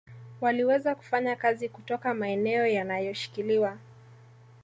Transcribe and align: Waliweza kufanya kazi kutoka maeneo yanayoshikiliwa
Waliweza 0.41 0.95
kufanya 0.95 1.35
kazi 1.35 1.69
kutoka 1.69 2.13
maeneo 2.13 2.65
yanayoshikiliwa 2.67 3.77